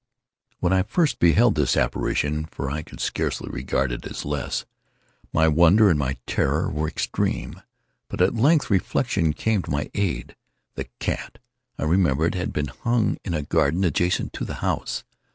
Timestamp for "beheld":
1.19-1.53